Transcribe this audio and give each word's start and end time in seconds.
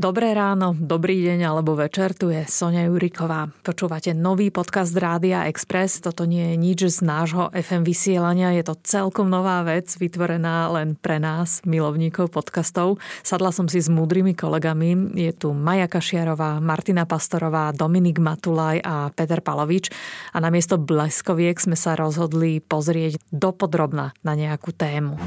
Dobré 0.00 0.32
ráno, 0.32 0.72
dobrý 0.72 1.28
deň 1.28 1.44
alebo 1.44 1.76
večer, 1.76 2.16
tu 2.16 2.32
je 2.32 2.48
Sonia 2.48 2.88
Juriková. 2.88 3.52
Počúvate 3.60 4.16
nový 4.16 4.48
podcast 4.48 4.96
Rádia 4.96 5.44
Express. 5.44 6.00
Toto 6.00 6.24
nie 6.24 6.40
je 6.40 6.56
nič 6.56 6.80
z 6.88 7.04
nášho 7.04 7.52
FM 7.52 7.84
vysielania, 7.84 8.56
je 8.56 8.64
to 8.64 8.80
celkom 8.80 9.28
nová 9.28 9.60
vec, 9.60 9.92
vytvorená 9.92 10.72
len 10.72 10.96
pre 10.96 11.20
nás, 11.20 11.60
milovníkov 11.68 12.32
podcastov. 12.32 12.96
Sadla 13.20 13.52
som 13.52 13.68
si 13.68 13.76
s 13.76 13.92
múdrymi 13.92 14.32
kolegami. 14.32 15.20
Je 15.20 15.36
tu 15.36 15.52
Maja 15.52 15.84
Kašiarová, 15.84 16.64
Martina 16.64 17.04
Pastorová, 17.04 17.68
Dominik 17.76 18.24
Matulaj 18.24 18.80
a 18.80 19.12
Peter 19.12 19.44
Palovič. 19.44 19.92
A 20.32 20.40
namiesto 20.40 20.80
bleskoviek 20.80 21.60
sme 21.60 21.76
sa 21.76 21.92
rozhodli 21.92 22.64
pozrieť 22.64 23.20
dopodrobna 23.28 24.16
na 24.24 24.32
nejakú 24.32 24.72
tému. 24.72 25.20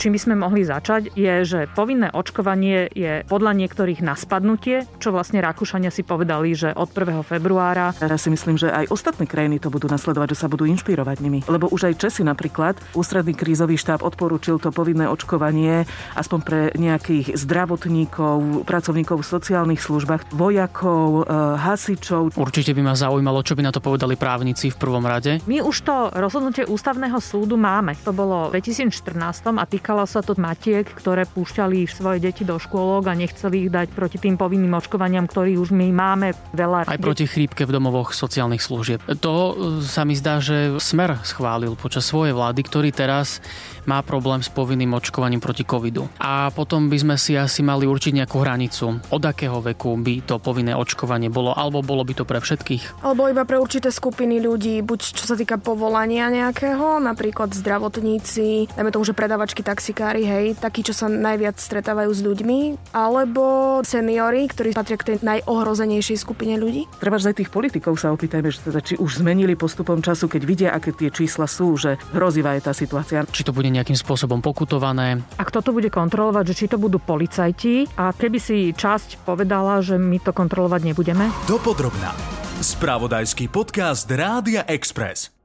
Čím 0.00 0.16
by 0.16 0.20
sme 0.24 0.34
mohli 0.40 0.64
začať, 0.64 1.12
je, 1.12 1.34
že 1.44 1.60
povinné 1.76 2.08
očkovanie 2.08 2.88
je 2.96 3.20
podľa 3.28 3.52
niektorých 3.52 4.00
na 4.00 4.16
spadnutie, 4.16 4.88
čo 4.96 5.12
vlastne 5.12 5.44
Rakúšania 5.44 5.92
si 5.92 6.00
povedali, 6.00 6.56
že 6.56 6.72
od 6.72 6.88
1. 6.88 7.20
februára. 7.20 7.92
Ja 8.00 8.16
si 8.16 8.32
myslím, 8.32 8.56
že 8.56 8.72
aj 8.72 8.88
ostatné 8.88 9.28
krajiny 9.28 9.60
to 9.60 9.68
budú 9.68 9.92
nasledovať, 9.92 10.32
že 10.32 10.40
sa 10.40 10.48
budú 10.48 10.64
inšpirovať 10.64 11.20
nimi. 11.20 11.44
Lebo 11.44 11.68
už 11.68 11.92
aj 11.92 12.00
Česi 12.00 12.24
napríklad, 12.24 12.80
ústredný 12.96 13.36
krízový 13.36 13.76
štáb 13.76 14.00
odporúčil 14.00 14.56
to 14.56 14.72
povinné 14.72 15.04
očkovanie 15.04 15.84
aspoň 16.16 16.38
pre 16.40 16.60
nejakých 16.80 17.36
zdravotníkov, 17.36 18.64
pracovníkov 18.64 19.20
v 19.20 19.26
sociálnych 19.36 19.84
službách, 19.84 20.32
vojakov, 20.32 21.28
e, 21.28 21.34
hasičov. 21.60 22.40
Určite 22.40 22.72
by 22.72 22.88
ma 22.88 22.94
zaujímalo, 22.96 23.44
čo 23.44 23.52
by 23.52 23.68
na 23.68 23.72
to 23.74 23.84
povedali 23.84 24.16
právnici 24.16 24.72
v 24.72 24.80
prvom 24.80 25.04
rade. 25.04 25.44
My 25.44 25.60
už 25.60 25.76
to 25.84 26.08
rozhodnutie 26.16 26.64
ústavného 26.64 27.20
súdu 27.20 27.60
máme. 27.60 28.00
To 28.08 28.16
bolo 28.16 28.48
v 28.48 28.64
2014 28.64 29.60
a 29.60 29.64
týka 29.68 29.89
Týkalo 29.90 30.06
sa 30.06 30.22
to 30.22 30.38
matiek, 30.38 30.86
ktoré 30.86 31.26
púšťali 31.26 31.82
svoje 31.90 32.22
deti 32.22 32.46
do 32.46 32.62
škôlok 32.62 33.10
a 33.10 33.18
nechceli 33.18 33.66
ich 33.66 33.74
dať 33.74 33.90
proti 33.90 34.22
tým 34.22 34.38
povinným 34.38 34.70
očkovaniam, 34.78 35.26
ktorých 35.26 35.58
už 35.58 35.74
my 35.74 35.90
máme 35.90 36.30
veľa. 36.54 36.86
Aj 36.86 36.94
proti 36.94 37.26
chrípke 37.26 37.66
v 37.66 37.74
domovoch 37.74 38.14
sociálnych 38.14 38.62
služieb. 38.62 39.02
To 39.18 39.34
e, 39.50 39.52
sa 39.82 40.06
mi 40.06 40.14
zdá, 40.14 40.38
že 40.38 40.78
Smer 40.78 41.18
schválil 41.26 41.74
počas 41.74 42.06
svojej 42.06 42.30
vlády, 42.30 42.62
ktorý 42.62 42.94
teraz 42.94 43.42
má 43.82 43.98
problém 44.06 44.38
s 44.38 44.46
povinným 44.46 44.94
očkovaním 44.94 45.42
proti 45.42 45.66
covidu. 45.66 46.06
A 46.22 46.54
potom 46.54 46.86
by 46.86 46.94
sme 46.94 47.16
si 47.18 47.34
asi 47.34 47.66
mali 47.66 47.82
určiť 47.82 48.14
nejakú 48.14 48.38
hranicu, 48.38 48.94
od 49.10 49.22
akého 49.26 49.58
veku 49.58 49.98
by 49.98 50.22
to 50.22 50.38
povinné 50.38 50.70
očkovanie 50.70 51.34
bolo, 51.34 51.50
alebo 51.50 51.82
bolo 51.82 52.06
by 52.06 52.14
to 52.14 52.22
pre 52.22 52.38
všetkých. 52.38 53.02
Alebo 53.02 53.26
iba 53.26 53.42
pre 53.42 53.58
určité 53.58 53.90
skupiny 53.90 54.38
ľudí, 54.38 54.86
buď 54.86 55.00
čo 55.18 55.24
sa 55.26 55.34
týka 55.34 55.58
povolania 55.58 56.30
nejakého, 56.30 57.02
napríklad 57.02 57.50
zdravotníci, 57.50 58.70
dajme 58.70 58.94
tomu, 58.94 59.02
že 59.02 59.18
predavačky 59.18 59.66
tak 59.66 59.79
taxikári, 59.80 60.28
hej, 60.28 60.60
takí, 60.60 60.84
čo 60.84 60.92
sa 60.92 61.08
najviac 61.08 61.56
stretávajú 61.56 62.12
s 62.12 62.20
ľuďmi, 62.20 62.92
alebo 62.92 63.80
seniory, 63.80 64.44
ktorí 64.44 64.76
patria 64.76 65.00
k 65.00 65.08
tej 65.08 65.16
najohrozenejšej 65.24 66.20
skupine 66.20 66.60
ľudí? 66.60 66.84
Treba 67.00 67.16
aj 67.16 67.32
tých 67.32 67.48
politikov 67.48 67.96
sa 67.96 68.12
opýtajme, 68.12 68.52
že 68.52 68.60
teda, 68.68 68.84
či 68.84 69.00
už 69.00 69.24
zmenili 69.24 69.56
postupom 69.56 70.04
času, 70.04 70.28
keď 70.28 70.42
vidia, 70.44 70.68
aké 70.76 70.92
tie 70.92 71.08
čísla 71.08 71.48
sú, 71.48 71.80
že 71.80 71.96
hrozivá 72.12 72.60
je 72.60 72.68
tá 72.68 72.76
situácia. 72.76 73.24
Či 73.24 73.48
to 73.48 73.56
bude 73.56 73.72
nejakým 73.72 73.96
spôsobom 73.96 74.44
pokutované. 74.44 75.24
A 75.40 75.48
kto 75.48 75.64
to 75.64 75.72
bude 75.72 75.88
kontrolovať, 75.88 76.52
že 76.52 76.58
či 76.60 76.66
to 76.68 76.76
budú 76.76 77.00
policajti 77.00 77.88
a 77.96 78.12
keby 78.12 78.36
si 78.36 78.76
časť 78.76 79.24
povedala, 79.24 79.80
že 79.80 79.96
my 79.96 80.20
to 80.20 80.36
kontrolovať 80.36 80.92
nebudeme? 80.92 81.32
Dopodrobná. 81.48 82.12
Spravodajský 82.60 83.48
podcast 83.48 84.04
Rádia 84.12 84.68
Express. 84.68 85.39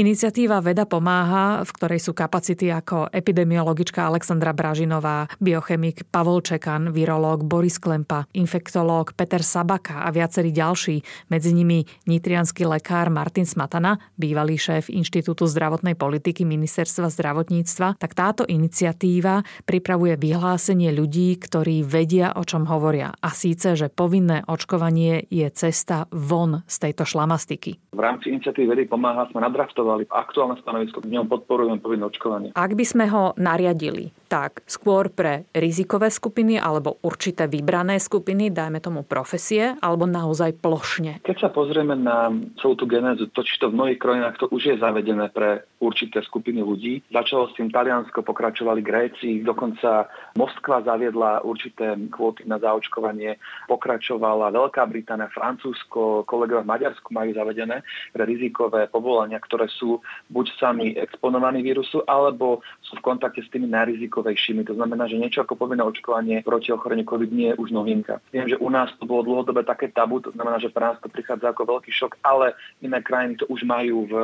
Iniciatíva 0.00 0.64
Veda 0.64 0.88
pomáha, 0.88 1.60
v 1.60 1.70
ktorej 1.76 2.00
sú 2.00 2.16
kapacity 2.16 2.72
ako 2.72 3.12
epidemiologička 3.12 4.00
Alexandra 4.00 4.56
Bražinová, 4.56 5.28
biochemik 5.44 6.08
Pavol 6.08 6.40
Čekan, 6.40 6.88
virológ 6.88 7.44
Boris 7.44 7.76
Klempa, 7.76 8.24
infektológ 8.32 9.12
Peter 9.12 9.44
Sabaka 9.44 10.00
a 10.00 10.08
viacerí 10.08 10.56
ďalší, 10.56 11.04
medzi 11.28 11.52
nimi 11.52 11.84
nitrianský 12.08 12.64
lekár 12.64 13.12
Martin 13.12 13.44
Smatana, 13.44 14.00
bývalý 14.16 14.56
šéf 14.56 14.88
Inštitútu 14.88 15.44
zdravotnej 15.44 16.00
politiky 16.00 16.48
Ministerstva 16.48 17.12
zdravotníctva, 17.12 18.00
tak 18.00 18.16
táto 18.16 18.48
iniciatíva 18.48 19.44
pripravuje 19.68 20.16
vyhlásenie 20.16 20.96
ľudí, 20.96 21.36
ktorí 21.36 21.84
vedia, 21.84 22.32
o 22.40 22.42
čom 22.48 22.64
hovoria. 22.64 23.12
A 23.20 23.36
síce, 23.36 23.76
že 23.76 23.92
povinné 23.92 24.48
očkovanie 24.48 25.28
je 25.28 25.44
cesta 25.52 26.08
von 26.08 26.64
z 26.64 26.88
tejto 26.88 27.04
šlamastiky. 27.04 27.92
V 27.92 28.00
rámci 28.00 28.32
iniciatívy 28.32 28.64
Vedy 28.64 28.84
pomáha 28.88 29.28
sme 29.28 29.44
nadraftovali 29.44 29.89
akceptovali 29.90 30.04
aktuálne 30.10 30.56
stanovisko, 30.62 31.02
v 31.02 31.12
ňom 31.18 31.26
podporujeme 31.26 31.78
povinné 31.82 32.04
očkovanie. 32.06 32.50
Ak 32.54 32.72
by 32.78 32.84
sme 32.86 33.10
ho 33.10 33.34
nariadili, 33.34 34.14
tak 34.30 34.62
skôr 34.70 35.10
pre 35.10 35.50
rizikové 35.50 36.06
skupiny 36.06 36.54
alebo 36.54 37.02
určité 37.02 37.50
vybrané 37.50 37.98
skupiny, 37.98 38.54
dajme 38.54 38.78
tomu 38.78 39.02
profesie, 39.02 39.74
alebo 39.82 40.06
naozaj 40.06 40.54
plošne? 40.62 41.18
Keď 41.26 41.36
sa 41.42 41.50
pozrieme 41.50 41.98
na 41.98 42.30
celú 42.62 42.78
tú 42.78 42.86
genézu, 42.86 43.26
to, 43.34 43.42
či 43.42 43.58
to 43.58 43.74
v 43.74 43.76
mnohých 43.76 43.98
krajinách 43.98 44.38
to 44.38 44.46
už 44.54 44.62
je 44.70 44.76
zavedené 44.78 45.26
pre 45.34 45.66
určité 45.82 46.22
skupiny 46.22 46.62
ľudí. 46.62 47.02
Začalo 47.10 47.50
s 47.50 47.56
tým 47.56 47.72
Taliansko, 47.72 48.22
pokračovali 48.22 48.84
Gréci, 48.84 49.40
dokonca 49.42 50.06
Moskva 50.36 50.84
zaviedla 50.84 51.42
určité 51.42 51.96
kvóty 52.12 52.46
na 52.46 52.60
zaočkovanie, 52.60 53.40
pokračovala 53.66 54.52
Veľká 54.52 54.84
Británia, 54.86 55.32
Francúzsko, 55.32 56.22
kolegovia 56.28 56.62
v 56.62 56.70
Maďarsku 56.70 57.08
majú 57.10 57.32
zavedené 57.32 57.82
pre 58.12 58.22
rizikové 58.28 58.86
povolania, 58.92 59.40
ktoré 59.40 59.69
sú 59.78 60.02
buď 60.28 60.46
sami 60.58 60.86
exponovaní 60.98 61.62
vírusu, 61.62 62.02
alebo 62.06 62.60
sú 62.82 62.98
v 62.98 63.04
kontakte 63.04 63.40
s 63.40 63.50
tými 63.50 63.70
najrizikovejšími 63.70 64.10
rizikovejšími. 64.10 64.64
To 64.64 64.74
znamená, 64.74 65.06
že 65.06 65.20
niečo 65.20 65.42
ako 65.42 65.54
povinné 65.56 65.82
očkovanie 65.84 66.42
proti 66.42 66.72
ochoreniu 66.72 67.04
COVID 67.04 67.30
nie 67.30 67.52
je 67.52 67.58
už 67.60 67.70
novinka. 67.70 68.18
Viem, 68.32 68.48
že 68.48 68.56
u 68.56 68.68
nás 68.70 68.90
to 68.98 69.06
bolo 69.06 69.22
dlhodobé 69.22 69.62
také 69.62 69.88
tabu, 69.88 70.20
to 70.20 70.32
znamená, 70.32 70.58
že 70.58 70.72
pre 70.72 70.84
nás 70.84 70.98
to 70.98 71.08
prichádza 71.08 71.52
ako 71.52 71.78
veľký 71.78 71.90
šok, 71.92 72.18
ale 72.26 72.56
iné 72.82 72.98
krajiny 73.04 73.38
to 73.38 73.46
už 73.46 73.62
majú 73.62 74.06
v, 74.08 74.14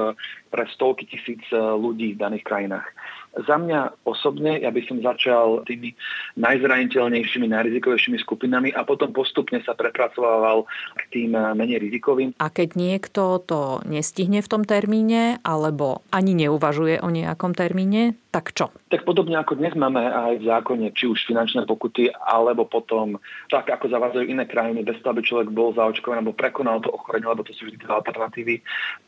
pre 0.50 0.64
stovky 0.74 1.06
tisíc 1.06 1.42
eh, 1.52 1.58
ľudí 1.58 2.14
v 2.14 2.20
daných 2.20 2.44
krajinách. 2.44 2.86
Za 3.44 3.60
mňa 3.60 4.08
osobne, 4.08 4.56
ja 4.64 4.72
by 4.72 4.80
som 4.88 5.04
začal 5.04 5.66
tými 5.68 5.92
najzraniteľnejšími, 6.40 7.52
najrizikovejšími 7.52 8.18
skupinami 8.24 8.72
a 8.72 8.88
potom 8.88 9.12
postupne 9.12 9.60
sa 9.60 9.76
prepracovával 9.76 10.64
k 10.96 11.02
tým 11.12 11.36
eh, 11.36 11.52
menej 11.52 11.84
rizikovým. 11.84 12.32
A 12.40 12.48
keď 12.48 12.78
niekto 12.80 13.44
to 13.44 13.84
nestihne 13.84 14.40
v 14.40 14.48
tom 14.48 14.62
termíne, 14.64 15.36
alebo 15.44 16.00
ani 16.08 16.32
neuvažuje 16.32 17.04
o 17.04 17.08
nejakom 17.12 17.52
termíne, 17.52 18.16
tak 18.36 18.52
čo? 18.52 18.68
Tak 18.92 19.08
podobne 19.08 19.40
ako 19.40 19.56
dnes 19.56 19.72
máme 19.72 19.96
aj 19.96 20.44
v 20.44 20.44
zákone, 20.44 20.92
či 20.92 21.08
už 21.08 21.24
finančné 21.24 21.64
pokuty, 21.64 22.12
alebo 22.12 22.68
potom 22.68 23.16
tak, 23.48 23.72
ako 23.72 23.88
zavádzajú 23.88 24.28
iné 24.28 24.44
krajiny, 24.44 24.84
bez 24.84 25.00
toho, 25.00 25.16
aby 25.16 25.24
človek 25.24 25.48
bol 25.48 25.72
zaočkovaný 25.72 26.20
alebo 26.20 26.36
prekonal 26.36 26.84
to 26.84 26.92
ochorenie, 26.92 27.24
lebo 27.24 27.40
to 27.40 27.56
sú 27.56 27.64
vždy 27.64 27.80
alternatívy, 27.88 28.60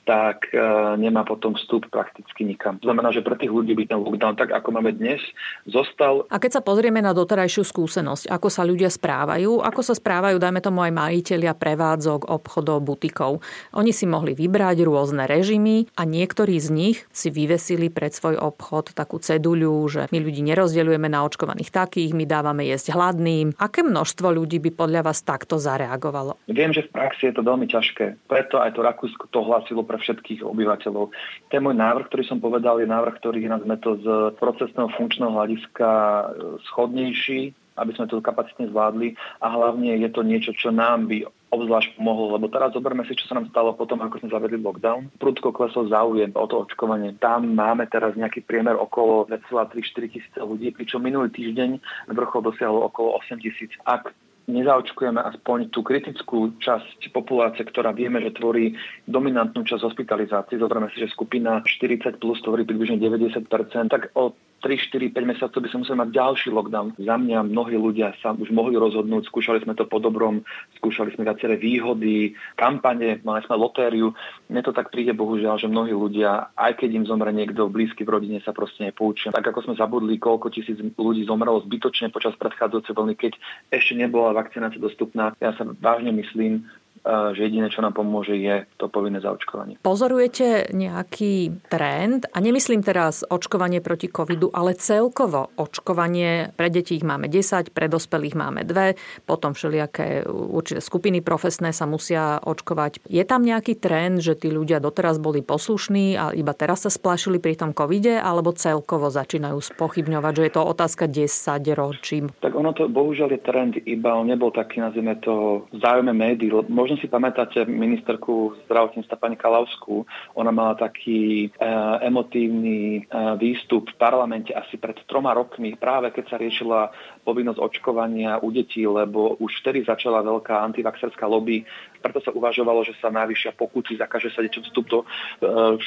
tak 0.09 0.49
e, 0.49 0.57
nemá 0.97 1.29
potom 1.29 1.53
vstup 1.61 1.93
prakticky 1.93 2.49
nikam. 2.49 2.81
To 2.81 2.89
znamená, 2.89 3.13
že 3.13 3.21
pre 3.21 3.37
tých 3.37 3.53
ľudí 3.53 3.77
by 3.77 3.85
ten 3.85 4.01
lockdown, 4.19 4.35
tak 4.35 4.51
ako 4.51 4.69
máme 4.75 4.91
dnes, 4.99 5.23
zostal. 5.63 6.27
A 6.27 6.43
keď 6.43 6.59
sa 6.59 6.63
pozrieme 6.67 6.99
na 6.99 7.15
doterajšiu 7.15 7.63
skúsenosť, 7.63 8.27
ako 8.27 8.49
sa 8.51 8.67
ľudia 8.67 8.91
správajú, 8.91 9.63
ako 9.63 9.81
sa 9.87 9.95
správajú, 9.95 10.43
dajme 10.43 10.59
tomu 10.59 10.83
aj 10.83 10.91
majiteľia 10.91 11.55
prevádzok, 11.55 12.27
obchodov, 12.27 12.83
butikov. 12.83 13.39
Oni 13.79 13.95
si 13.95 14.11
mohli 14.11 14.35
vybrať 14.35 14.83
rôzne 14.83 15.31
režimy 15.31 15.87
a 15.95 16.03
niektorí 16.03 16.59
z 16.59 16.69
nich 16.75 16.97
si 17.15 17.31
vyvesili 17.31 17.87
pred 17.95 18.11
svoj 18.11 18.43
obchod 18.43 18.99
takú 18.99 19.23
ceduľu, 19.23 19.87
že 19.87 20.03
my 20.11 20.19
ľudí 20.19 20.43
nerozdeľujeme 20.43 21.07
na 21.07 21.23
očkovaných 21.23 21.71
takých, 21.71 22.11
my 22.19 22.27
dávame 22.27 22.67
jesť 22.67 22.99
hladným. 22.99 23.55
Aké 23.63 23.87
množstvo 23.87 24.35
ľudí 24.35 24.59
by 24.59 24.71
podľa 24.75 25.07
vás 25.07 25.23
takto 25.23 25.63
zareagovalo? 25.63 26.35
Viem, 26.51 26.75
že 26.75 26.91
v 26.91 26.91
praxi 26.91 27.31
je 27.31 27.39
to 27.39 27.47
veľmi 27.47 27.71
ťažké. 27.71 28.27
Preto 28.27 28.59
aj 28.59 28.75
to 28.75 28.81
Rakúsko 28.83 29.31
to 29.31 29.45
hlásilo 29.45 29.87
pre 29.87 30.01
všetkých 30.01 30.43
obyvateľov. 30.43 31.13
Ten 31.53 31.61
môj 31.63 31.77
návrh, 31.77 32.09
ktorý 32.09 32.25
som 32.25 32.41
povedal, 32.41 32.81
je 32.81 32.89
návrh, 32.89 33.15
ktorý 33.21 33.45
sme 33.45 33.77
to 33.85 33.98
z 34.03 34.07
procesného 34.39 34.91
funkčného 34.95 35.33
hľadiska 35.33 35.91
e, 35.91 36.25
schodnejší, 36.71 37.41
aby 37.79 37.93
sme 37.95 38.11
to 38.11 38.19
kapacitne 38.19 38.69
zvládli 38.69 39.15
a 39.39 39.47
hlavne 39.55 39.95
je 40.03 40.11
to 40.11 40.27
niečo, 40.27 40.51
čo 40.55 40.75
nám 40.75 41.07
by 41.07 41.23
obzvlášť 41.49 41.97
pomohlo, 41.97 42.37
lebo 42.37 42.53
teraz 42.53 42.77
zoberme 42.77 43.09
si, 43.09 43.17
čo 43.17 43.25
sa 43.25 43.41
nám 43.41 43.49
stalo 43.49 43.73
potom, 43.73 43.97
ako 44.05 44.21
sme 44.21 44.35
zavedli 44.35 44.61
lockdown. 44.61 45.09
Prudko 45.17 45.49
klesol 45.49 45.89
záujem 45.89 46.29
o 46.37 46.45
to 46.45 46.69
očkovanie. 46.69 47.17
Tam 47.17 47.57
máme 47.57 47.89
teraz 47.89 48.13
nejaký 48.21 48.45
priemer 48.45 48.77
okolo 48.77 49.25
2,3-4 49.33 50.13
tisíce 50.13 50.39
ľudí, 50.39 50.77
pričom 50.77 51.01
minulý 51.01 51.33
týždeň 51.33 51.81
vrchol 52.13 52.53
dosiahol 52.53 52.85
okolo 52.93 53.17
8 53.25 53.41
tisíc. 53.41 53.73
Ak 53.89 54.13
nezaočkujeme 54.49 55.21
aspoň 55.21 55.69
tú 55.69 55.85
kritickú 55.85 56.57
časť 56.57 57.13
populácie, 57.13 57.69
ktorá 57.69 57.93
vieme, 57.93 58.25
že 58.25 58.33
tvorí 58.33 58.73
dominantnú 59.05 59.63
časť 59.63 59.85
hospitalizácie, 59.85 60.57
zoberme 60.57 60.89
si, 60.91 61.05
že 61.05 61.13
skupina 61.13 61.61
40 61.61 62.17
plus 62.17 62.41
tvorí 62.41 62.65
približne 62.65 62.97
90%, 62.97 63.45
tak 63.93 64.09
o 64.17 64.33
3, 64.59 64.75
4, 64.75 65.15
5 65.15 65.31
mesiacov 65.31 65.59
by 65.63 65.69
sme 65.71 65.81
museli 65.87 65.99
mať 66.03 66.11
ďalší 66.11 66.49
lockdown. 66.51 66.87
Za 66.99 67.15
mňa 67.15 67.39
mnohí 67.47 67.79
ľudia 67.79 68.11
sa 68.19 68.35
už 68.35 68.51
mohli 68.51 68.75
rozhodnúť, 68.75 69.31
skúšali 69.31 69.63
sme 69.63 69.79
to 69.79 69.87
po 69.87 70.03
dobrom, 70.03 70.43
skúšali 70.83 71.15
sme 71.15 71.23
viaceré 71.23 71.55
výhody, 71.55 72.35
kampane, 72.59 73.23
mali 73.23 73.41
sme 73.47 73.55
lotériu. 73.55 74.11
Mne 74.51 74.61
to 74.67 74.75
tak 74.75 74.91
príde 74.91 75.15
bohužiaľ, 75.15 75.63
že 75.63 75.71
mnohí 75.71 75.95
ľudia, 75.95 76.51
aj 76.59 76.83
keď 76.83 76.91
im 76.99 77.07
zomre 77.07 77.31
niekto 77.31 77.71
blízky 77.71 78.03
v 78.03 78.19
rodine, 78.19 78.39
sa 78.43 78.51
proste 78.51 78.83
nepoučia. 78.83 79.31
Tak 79.31 79.55
ako 79.55 79.71
sme 79.71 79.75
zabudli, 79.79 80.19
koľko 80.19 80.51
tisíc 80.51 80.79
ľudí 80.99 81.23
zomrelo 81.23 81.63
zbytočne 81.63 82.11
počas 82.11 82.35
predchádzajúcej 82.35 82.95
vlny, 82.99 83.15
keď 83.15 83.33
ešte 83.71 83.95
nebola 83.95 84.35
vakcinácia 84.35 84.83
dostupná. 84.83 85.39
Ja 85.39 85.55
sa 85.55 85.63
vážne 85.79 86.11
myslím, 86.19 86.67
že 87.09 87.41
jediné, 87.41 87.73
čo 87.73 87.81
nám 87.81 87.97
pomôže, 87.97 88.37
je 88.37 88.69
to 88.77 88.93
povinné 88.93 89.25
zaočkovanie. 89.25 89.81
Pozorujete 89.81 90.77
nejaký 90.77 91.65
trend, 91.73 92.29
a 92.29 92.39
nemyslím 92.45 92.85
teraz 92.85 93.25
očkovanie 93.25 93.81
proti 93.81 94.13
covidu, 94.13 94.53
ale 94.53 94.77
celkovo 94.77 95.49
očkovanie, 95.57 96.53
pre 96.53 96.69
detí 96.69 97.01
ich 97.01 97.07
máme 97.09 97.33
10, 97.33 97.73
pre 97.73 97.89
dospelých 97.89 98.37
máme 98.37 98.69
2, 98.69 99.25
potom 99.25 99.57
všelijaké 99.57 100.29
určité 100.29 100.85
skupiny 100.85 101.25
profesné 101.25 101.73
sa 101.73 101.89
musia 101.89 102.37
očkovať. 102.45 103.09
Je 103.09 103.25
tam 103.25 103.41
nejaký 103.41 103.81
trend, 103.81 104.21
že 104.21 104.37
tí 104.37 104.53
ľudia 104.53 104.77
doteraz 104.77 105.17
boli 105.17 105.41
poslušní 105.41 106.21
a 106.21 106.37
iba 106.37 106.53
teraz 106.53 106.85
sa 106.85 106.93
splašili 106.93 107.41
pri 107.41 107.57
tom 107.57 107.73
covide, 107.73 108.21
alebo 108.21 108.53
celkovo 108.53 109.09
začínajú 109.09 109.57
spochybňovať, 109.73 110.33
že 110.37 110.45
je 110.45 110.53
to 110.53 110.63
otázka 110.63 111.05
10 111.09 111.79
ročím? 111.79 112.25
Tak 112.45 112.53
ono 112.53 112.77
to 112.77 112.91
bohužiaľ 112.93 113.33
je 113.33 113.41
trend, 113.41 113.73
iba 113.89 114.13
on 114.13 114.29
nebol 114.29 114.53
taký, 114.53 114.85
nazvime 114.85 115.17
to, 115.25 115.65
záujme 115.73 116.13
médií. 116.13 116.53
Možno 116.69 116.98
si 116.99 117.07
pamätáte 117.07 117.65
ministerku 117.65 118.55
zdravotníctva 118.67 119.17
pani 119.17 119.37
Kalavskú, 119.39 120.07
ona 120.35 120.51
mala 120.51 120.75
taký 120.75 121.49
e, 121.49 121.69
emotívny 122.05 122.79
e, 122.99 123.01
výstup 123.39 123.91
v 123.91 123.99
parlamente 123.99 124.51
asi 124.53 124.77
pred 124.77 124.99
troma 125.07 125.35
rokmi, 125.35 125.79
práve 125.79 126.11
keď 126.11 126.25
sa 126.29 126.37
riešila 126.37 126.81
povinnosť 127.23 127.61
očkovania 127.61 128.43
u 128.43 128.49
detí, 128.51 128.85
lebo 128.87 129.39
už 129.39 129.63
vtedy 129.63 129.87
začala 129.87 130.25
veľká 130.25 130.61
antivaxerská 130.71 131.25
lobby 131.27 131.63
preto 131.99 132.23
sa 132.23 132.33
uvažovalo, 132.33 132.87
že 132.87 132.97
sa 132.99 133.11
najvyššia 133.11 133.53
pokuty 133.59 133.99
zakáže 133.99 134.31
sa 134.31 134.41
deťom 134.45 134.63
vstup 134.71 134.87
do 134.87 134.99
e, 135.03 135.07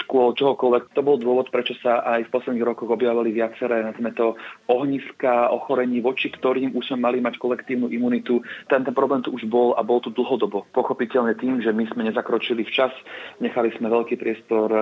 škôl, 0.04 0.36
čohokoľvek. 0.36 0.94
To 0.94 1.02
bol 1.02 1.18
dôvod, 1.18 1.50
prečo 1.50 1.74
sa 1.80 2.04
aj 2.04 2.28
v 2.28 2.34
posledných 2.34 2.68
rokoch 2.68 2.92
objavili 2.92 3.32
viaceré, 3.32 3.82
nazvime 3.82 4.12
to, 4.12 4.36
ohniska 4.68 5.50
ochorení, 5.50 6.04
voči 6.04 6.28
ktorým 6.30 6.76
už 6.76 6.92
sme 6.92 7.08
mali 7.08 7.18
mať 7.24 7.40
kolektívnu 7.40 7.88
imunitu. 7.90 8.44
Ten, 8.68 8.84
ten 8.84 8.94
problém 8.96 9.24
tu 9.24 9.32
už 9.32 9.48
bol 9.48 9.74
a 9.80 9.82
bol 9.82 10.04
tu 10.04 10.12
dlhodobo. 10.12 10.68
Pochopiteľne 10.76 11.40
tým, 11.40 11.64
že 11.64 11.72
my 11.72 11.88
sme 11.90 12.08
nezakročili 12.12 12.68
včas, 12.68 12.92
nechali 13.40 13.72
sme 13.80 13.88
veľký 13.88 14.20
priestor 14.20 14.68
e, 14.70 14.82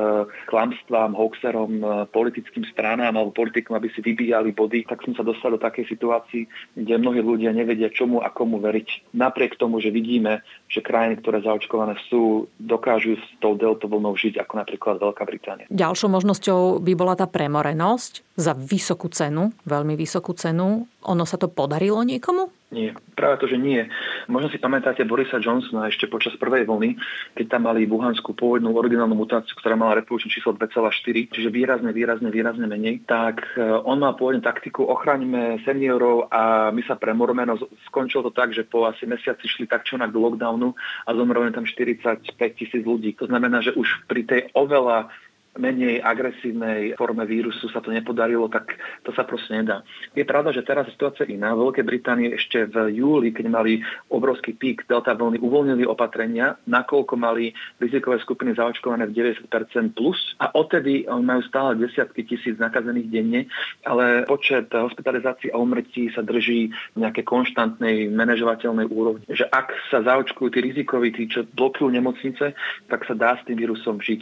klamstvám, 0.50 1.14
hoaxerom, 1.14 1.72
e, 1.80 1.86
politickým 2.10 2.66
stranám 2.70 3.16
alebo 3.16 3.36
politikom, 3.36 3.78
aby 3.78 3.94
si 3.94 4.02
vybíjali 4.02 4.52
body, 4.52 4.90
tak 4.90 5.06
sme 5.06 5.14
sa 5.14 5.24
dostali 5.24 5.56
do 5.56 5.62
takej 5.62 5.86
situácii, 5.92 6.44
kde 6.76 6.94
mnohí 6.98 7.22
ľudia 7.22 7.54
nevedia, 7.54 7.94
čomu 7.94 8.24
a 8.24 8.34
komu 8.34 8.58
veriť. 8.60 9.14
Napriek 9.14 9.60
tomu, 9.60 9.84
že 9.84 9.94
vidíme, 9.94 10.42
že 10.72 10.82
krajiny, 10.84 11.19
ktoré 11.20 11.44
zaočkované 11.44 11.96
sú, 12.08 12.48
dokážu 12.60 13.16
s 13.16 13.26
tou 13.40 13.56
deltou 13.56 13.88
vlnou 13.88 14.16
žiť, 14.16 14.42
ako 14.44 14.54
napríklad 14.60 14.96
Veľká 15.00 15.24
Británia. 15.24 15.66
Ďalšou 15.72 16.10
možnosťou 16.12 16.84
by 16.84 16.94
bola 16.96 17.16
tá 17.16 17.28
premorenosť 17.28 18.36
za 18.36 18.56
vysokú 18.56 19.12
cenu, 19.12 19.56
veľmi 19.68 19.96
vysokú 19.96 20.36
cenu. 20.36 20.88
Ono 21.06 21.24
sa 21.24 21.40
to 21.40 21.52
podarilo 21.52 22.04
niekomu? 22.04 22.59
Nie, 22.70 22.94
práve 23.18 23.42
to, 23.42 23.50
že 23.50 23.58
nie. 23.58 23.82
Možno 24.30 24.54
si 24.54 24.62
pamätáte 24.62 25.02
Borisa 25.02 25.42
Johnsona 25.42 25.90
ešte 25.90 26.06
počas 26.06 26.38
prvej 26.38 26.70
vlny, 26.70 27.02
keď 27.34 27.58
tam 27.58 27.66
mali 27.66 27.90
Wuhanskú 27.90 28.38
pôvodnú 28.38 28.78
originálnu 28.78 29.18
mutáciu, 29.18 29.58
ktorá 29.58 29.74
mala 29.74 29.98
reprodukčné 29.98 30.30
číslo 30.30 30.54
2,4, 30.54 31.34
čiže 31.34 31.50
výrazne, 31.50 31.90
výrazne, 31.90 32.30
výrazne 32.30 32.70
menej, 32.70 33.10
tak 33.10 33.42
e, 33.58 33.66
on 33.66 33.98
mal 33.98 34.14
pôvodne 34.14 34.46
taktiku 34.46 34.86
ochraňme 34.86 35.66
seniorov 35.66 36.30
a 36.30 36.70
my 36.70 36.86
sa 36.86 36.94
premorme. 36.94 37.42
No 37.50 37.58
skončilo 37.90 38.30
to 38.30 38.38
tak, 38.38 38.54
že 38.54 38.70
po 38.70 38.86
asi 38.86 39.10
mesiaci 39.10 39.50
šli 39.50 39.66
tak 39.66 39.90
čo 39.90 39.98
do 39.98 40.20
lockdownu 40.22 40.78
a 40.78 41.10
zomrelo 41.18 41.50
tam 41.50 41.66
45 41.66 42.22
tisíc 42.54 42.86
ľudí. 42.86 43.18
To 43.18 43.26
znamená, 43.26 43.66
že 43.66 43.74
už 43.74 44.06
pri 44.06 44.30
tej 44.30 44.42
oveľa 44.54 45.10
menej 45.58 46.04
agresívnej 46.06 46.94
forme 46.94 47.26
vírusu 47.26 47.72
sa 47.74 47.82
to 47.82 47.90
nepodarilo, 47.90 48.46
tak 48.52 48.78
to 49.02 49.10
sa 49.16 49.26
proste 49.26 49.58
nedá. 49.58 49.82
Je 50.14 50.22
pravda, 50.22 50.54
že 50.54 50.62
teraz 50.62 50.86
je 50.88 50.94
situácia 50.94 51.26
iná. 51.26 51.58
V 51.58 51.70
Veľkej 51.70 51.86
Británii 51.86 52.30
ešte 52.38 52.70
v 52.70 52.94
júli, 52.94 53.34
keď 53.34 53.46
mali 53.50 53.82
obrovský 54.14 54.54
pík 54.54 54.86
delta 54.86 55.18
vlny, 55.18 55.42
uvoľnili 55.42 55.84
opatrenia, 55.90 56.60
nakoľko 56.70 57.14
mali 57.18 57.52
rizikové 57.82 58.22
skupiny 58.22 58.54
zaočkované 58.54 59.10
v 59.10 59.36
90% 59.42 59.98
plus 59.98 60.18
a 60.38 60.54
odtedy 60.54 61.10
majú 61.10 61.42
stále 61.48 61.80
desiatky 61.82 62.24
tisíc 62.28 62.56
nakazených 62.62 63.10
denne, 63.10 63.42
ale 63.84 64.30
počet 64.30 64.70
hospitalizácií 64.70 65.50
a 65.50 65.58
umrtí 65.58 66.14
sa 66.14 66.22
drží 66.22 66.70
v 66.94 66.98
nejakej 67.02 67.26
konštantnej 67.26 68.12
manažovateľnej 68.14 68.88
úrovni. 68.92 69.26
Že 69.30 69.50
ak 69.50 69.68
sa 69.90 70.06
zaočkujú 70.06 70.50
tí 70.54 70.60
rizikoví, 70.62 71.10
tí, 71.12 71.26
čo 71.26 71.46
blokujú 71.46 71.90
nemocnice, 71.90 72.54
tak 72.88 73.04
sa 73.06 73.14
dá 73.18 73.36
s 73.38 73.46
tým 73.46 73.58
vírusom 73.58 73.98
žiť. 74.00 74.22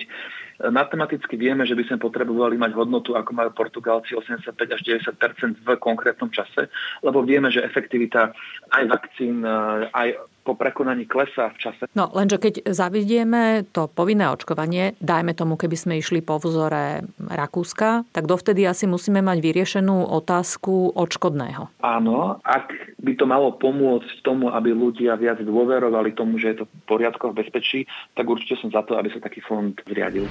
Matematicky 0.57 1.37
vieme, 1.37 1.69
že 1.69 1.77
by 1.77 1.83
sme 1.85 1.97
potrebovali 2.01 2.57
mať 2.57 2.73
hodnotu, 2.73 3.13
ako 3.13 3.29
majú 3.29 3.49
Portugálci 3.53 4.17
85 4.17 4.57
až 4.73 4.81
90% 4.81 5.61
v 5.61 5.67
konkrétnom 5.77 6.33
čase, 6.33 6.73
lebo 7.05 7.21
vieme, 7.21 7.53
že 7.53 7.61
efektivita 7.61 8.33
aj 8.73 8.83
vakcín, 8.89 9.45
aj 9.93 10.17
po 10.47 10.55
prekonaní 10.55 11.03
klesa 11.03 11.51
v 11.51 11.57
čase. 11.59 11.83
No, 11.91 12.07
lenže 12.15 12.39
keď 12.39 12.71
zavidieme 12.71 13.67
to 13.75 13.91
povinné 13.91 14.31
očkovanie, 14.31 14.95
dajme 15.03 15.35
tomu, 15.35 15.59
keby 15.59 15.75
sme 15.75 15.93
išli 15.99 16.23
po 16.23 16.39
vzore 16.39 17.03
Rakúska, 17.19 18.07
tak 18.15 18.31
dovtedy 18.31 18.63
asi 18.63 18.87
musíme 18.87 19.19
mať 19.19 19.43
vyriešenú 19.43 20.07
otázku 20.07 20.95
odškodného. 20.95 21.83
Áno, 21.83 22.39
ak 22.47 22.71
by 23.03 23.19
to 23.19 23.27
malo 23.27 23.51
pomôcť 23.59 24.23
tomu, 24.23 24.47
aby 24.47 24.71
ľudia 24.71 25.19
viac 25.19 25.43
dôverovali 25.43 26.15
tomu, 26.15 26.39
že 26.39 26.55
je 26.55 26.57
to 26.63 26.65
v 26.65 26.73
poriadku 26.87 27.35
v 27.35 27.43
bezpečí, 27.43 27.79
tak 28.15 28.23
určite 28.23 28.55
som 28.63 28.71
za 28.71 28.87
to, 28.87 28.95
aby 28.95 29.11
sa 29.11 29.19
taký 29.19 29.43
fond 29.43 29.75
zriadil. 29.83 30.23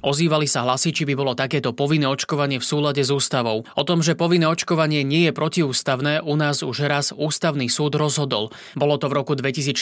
Ozývali 0.00 0.48
sa 0.48 0.64
hlasy, 0.64 0.96
či 0.96 1.04
by 1.04 1.12
bolo 1.12 1.36
takéto 1.36 1.76
povinné 1.76 2.08
očkovanie 2.08 2.56
v 2.56 2.64
súlade 2.64 3.04
s 3.04 3.12
ústavou. 3.12 3.68
O 3.76 3.84
tom, 3.84 4.00
že 4.00 4.16
povinné 4.16 4.48
očkovanie 4.48 5.04
nie 5.04 5.28
je 5.28 5.36
protiústavné, 5.36 6.24
u 6.24 6.40
nás 6.40 6.64
už 6.64 6.88
raz 6.88 7.12
ústavný 7.12 7.68
súd 7.68 8.00
rozhodol. 8.00 8.48
Bolo 8.72 8.96
to 8.96 9.12
v 9.12 9.20
roku 9.20 9.36
2014 9.36 9.76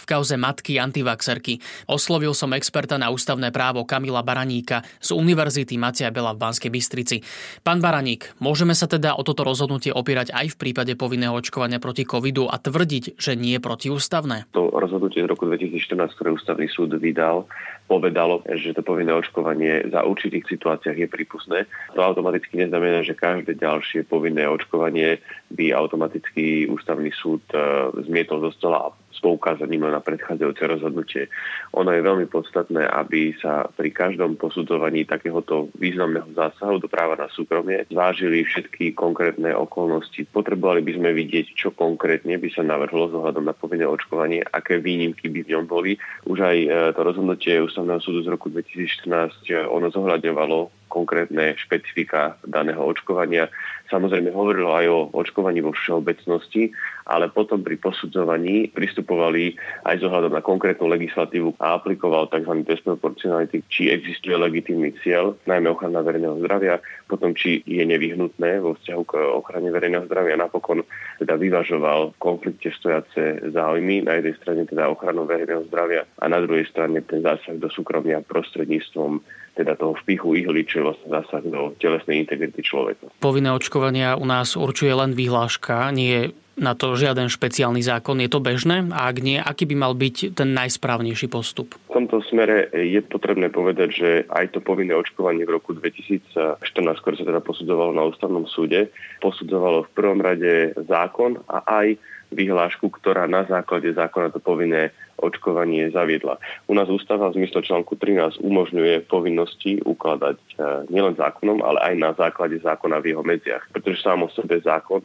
v 0.00 0.04
kauze 0.04 0.36
matky 0.36 0.76
antivaxerky. 0.76 1.64
Oslovil 1.88 2.36
som 2.36 2.52
experta 2.52 3.00
na 3.00 3.08
ústavné 3.08 3.48
právo 3.56 3.88
Kamila 3.88 4.20
Baraníka 4.20 4.84
z 5.00 5.16
Univerzity 5.16 5.80
Macia 5.80 6.12
Bela 6.12 6.36
v 6.36 6.44
Banskej 6.44 6.68
Bystrici. 6.68 7.24
Pán 7.64 7.80
Baraník, 7.80 8.36
môžeme 8.44 8.76
sa 8.76 8.84
teda 8.84 9.16
o 9.16 9.24
toto 9.24 9.48
rozhodnutie 9.48 9.96
opierať 9.96 10.36
aj 10.36 10.52
v 10.52 10.60
prípade 10.60 10.92
povinného 10.92 11.32
očkovania 11.32 11.80
proti 11.80 12.04
covidu 12.04 12.52
a 12.52 12.60
tvrdiť, 12.60 13.16
že 13.16 13.32
nie 13.32 13.56
je 13.56 13.64
protiústavné? 13.64 14.44
To 14.52 14.68
rozhodnutie 14.76 15.24
z 15.24 15.28
roku 15.32 15.48
2014, 15.48 16.12
ktoré 16.20 16.28
ústavný 16.36 16.68
súd 16.68 16.92
vydal, 17.00 17.48
povedalo, 17.84 18.40
že 18.48 18.72
to 18.72 18.80
povinné 18.80 19.12
očkovanie 19.12 19.92
za 19.92 20.02
určitých 20.02 20.48
situáciách 20.48 21.04
je 21.04 21.08
prípustné. 21.08 21.58
To 21.92 22.00
automaticky 22.00 22.56
neznamená, 22.64 23.04
že 23.04 23.12
každé 23.16 23.60
ďalšie 23.60 24.08
povinné 24.08 24.48
očkovanie 24.48 25.20
by 25.52 25.76
automaticky 25.76 26.64
ústavný 26.64 27.12
súd 27.12 27.44
e, 27.52 27.60
zmietol 28.08 28.48
zo 28.48 28.50
stola 28.56 28.88
a 28.88 28.94
poukázaním 29.24 29.88
na 29.88 30.04
predchádzajúce 30.04 30.62
rozhodnutie. 30.68 31.32
Ono 31.72 31.88
je 31.88 32.04
veľmi 32.04 32.28
podstatné, 32.28 32.84
aby 32.84 33.32
sa 33.40 33.64
pri 33.72 33.88
každom 33.88 34.36
posudzovaní 34.36 35.08
takéhoto 35.08 35.72
významného 35.80 36.28
zásahu 36.36 36.76
do 36.76 36.92
práva 36.92 37.16
na 37.16 37.32
súkromie 37.32 37.88
zvážili 37.88 38.44
všetky 38.44 38.92
konkrétne 38.92 39.56
okolnosti. 39.56 40.28
Potrebovali 40.28 40.84
by 40.84 40.92
sme 41.00 41.10
vidieť, 41.16 41.56
čo 41.56 41.72
konkrétne 41.72 42.36
by 42.36 42.48
sa 42.52 42.60
navrhlo 42.60 43.08
z 43.08 43.16
na 43.40 43.56
povinné 43.56 43.88
očkovanie, 43.88 44.44
aké 44.44 44.76
výnimky 44.76 45.32
by 45.32 45.40
v 45.48 45.50
ňom 45.56 45.64
boli. 45.64 45.96
Už 46.28 46.38
aj 46.44 46.56
e, 46.60 46.68
to 46.92 47.00
rozhodnutie 47.00 47.56
Ústavného 47.64 48.04
súdu 48.04 48.20
z 48.20 48.28
roku 48.28 48.52
2014 48.52 49.48
e, 49.48 49.64
ono 49.64 49.88
zohľadňovalo 49.88 50.83
konkrétne 50.94 51.58
špecifika 51.58 52.38
daného 52.46 52.78
očkovania. 52.78 53.50
Samozrejme 53.90 54.30
hovorilo 54.30 54.70
aj 54.72 54.86
o 54.86 54.98
očkovaní 55.12 55.60
vo 55.60 55.74
všeobecnosti, 55.74 56.70
ale 57.04 57.28
potom 57.28 57.60
pri 57.60 57.76
posudzovaní 57.76 58.72
pristupovali 58.72 59.58
aj 59.84 60.00
z 60.00 60.02
ohľadom 60.08 60.32
na 60.32 60.40
konkrétnu 60.40 60.88
legislatívu 60.88 61.60
a 61.60 61.76
aplikoval 61.76 62.32
tzv. 62.32 62.64
test 62.64 62.80
proporcionality, 62.86 63.60
či 63.68 63.92
existuje 63.92 64.32
legitímny 64.32 64.96
cieľ, 65.04 65.36
najmä 65.44 65.68
ochrana 65.68 66.00
verejného 66.00 66.40
zdravia, 66.40 66.80
potom 67.10 67.36
či 67.36 67.60
je 67.68 67.84
nevyhnutné 67.84 68.64
vo 68.64 68.72
vzťahu 68.78 69.02
k 69.04 69.12
ochrane 69.36 69.68
verejného 69.68 70.08
zdravia. 70.08 70.40
Napokon 70.40 70.80
teda 71.20 71.36
vyvažoval 71.36 72.16
v 72.16 72.20
konflikte 72.22 72.72
stojace 72.72 73.52
záujmy, 73.52 74.08
na 74.08 74.16
jednej 74.16 74.34
strane 74.40 74.62
teda 74.64 74.88
ochranu 74.88 75.28
verejného 75.28 75.68
zdravia 75.68 76.08
a 76.18 76.24
na 76.32 76.40
druhej 76.40 76.64
strane 76.72 77.04
ten 77.04 77.20
zásah 77.20 77.60
do 77.60 77.68
súkromia 77.68 78.24
prostredníctvom 78.24 79.20
teda 79.54 79.78
toho 79.78 79.94
vpichu 80.02 80.34
ihly, 80.34 80.66
čo 80.66 80.83
vlastne 80.84 81.08
zásah 81.08 81.40
do 81.40 81.72
telesnej 81.80 82.20
integrity 82.20 82.60
človeka. 82.60 83.08
Povinné 83.24 83.50
očkovania 83.56 84.20
u 84.20 84.28
nás 84.28 84.52
určuje 84.54 84.92
len 84.92 85.16
vyhláška, 85.16 85.88
nie 85.96 86.36
na 86.54 86.78
to 86.78 86.94
žiaden 86.94 87.26
špeciálny 87.26 87.82
zákon. 87.82 88.22
Je 88.22 88.30
to 88.30 88.38
bežné? 88.38 88.86
A 88.94 89.10
ak 89.10 89.18
nie, 89.18 89.42
aký 89.42 89.66
by 89.66 89.74
mal 89.74 89.92
byť 89.94 90.38
ten 90.38 90.54
najsprávnejší 90.54 91.26
postup? 91.26 91.74
V 91.90 91.98
tomto 91.98 92.22
smere 92.30 92.70
je 92.70 93.02
potrebné 93.02 93.50
povedať, 93.50 93.88
že 93.90 94.10
aj 94.30 94.54
to 94.54 94.60
povinné 94.62 94.94
očkovanie 94.94 95.42
v 95.42 95.54
roku 95.58 95.74
2014, 95.74 96.62
ktoré 97.02 97.14
sa 97.18 97.26
teda 97.26 97.42
posudzovalo 97.42 97.90
na 97.94 98.06
ústavnom 98.06 98.46
súde, 98.46 98.90
posudzovalo 99.18 99.90
v 99.90 99.94
prvom 99.94 100.20
rade 100.22 100.74
zákon 100.86 101.42
a 101.50 101.66
aj 101.66 101.98
vyhlášku, 102.34 102.90
ktorá 102.90 103.30
na 103.30 103.46
základe 103.46 103.94
zákona 103.94 104.34
to 104.34 104.42
povinné 104.42 104.90
očkovanie 105.18 105.90
zaviedla. 105.90 106.38
U 106.66 106.74
nás 106.74 106.88
ústava 106.90 107.30
v 107.30 107.42
zmysle 107.42 107.62
článku 107.62 107.96
13 107.98 108.40
umožňuje 108.42 109.06
povinnosti 109.06 109.82
ukladať 109.82 110.38
e, 110.38 110.52
nielen 110.90 111.14
zákonom, 111.18 111.62
ale 111.62 111.78
aj 111.80 111.94
na 111.98 112.10
základe 112.14 112.58
zákona 112.62 113.02
v 113.02 113.14
jeho 113.14 113.22
medziach. 113.22 113.66
Pretože 113.70 114.02
sám 114.02 114.26
o 114.26 114.28
sebe 114.30 114.58
zákon 114.62 115.04